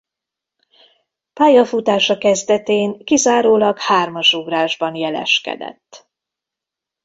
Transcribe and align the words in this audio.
Pályafutása 1.33 2.17
kezdetén 2.17 3.03
kizárólag 3.05 3.79
hármasugrásban 3.79 4.95
jeleskedett. 4.95 6.09